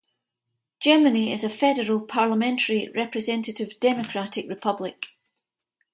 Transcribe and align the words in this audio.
Germany 0.79 1.31
is 1.31 1.43
a 1.43 1.49
federal, 1.51 1.99
parliamentary, 2.01 2.89
representative 2.95 3.79
democratic 3.79 4.49
republic. 4.49 5.05